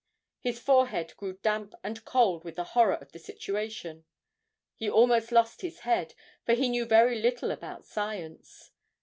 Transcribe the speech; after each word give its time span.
His 0.39 0.57
forehead 0.57 1.15
grew 1.17 1.37
damp 1.43 1.75
and 1.83 2.03
cold 2.05 2.43
with 2.43 2.55
the 2.55 2.63
horror 2.73 2.95
of 2.95 3.11
the 3.11 3.19
situation 3.19 4.03
he 4.73 4.89
almost 4.89 5.31
lost 5.31 5.61
his 5.61 5.81
head, 5.81 6.15
for 6.43 6.55
he 6.55 6.69
knew 6.69 6.85
very 6.85 7.21
little 7.21 7.51
about 7.51 7.85
science. 7.85 8.71